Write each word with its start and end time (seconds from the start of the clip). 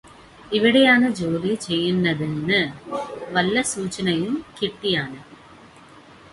ഇവിടെയാണ് 0.51 1.07
ജോലി 1.11 1.51
ചെയ്യുന്നതെന്ന് 1.61 2.61
വല്ല 3.31 3.61
സൂചനയും 3.67 4.33
കിട്ടിയാൽ 4.57 5.11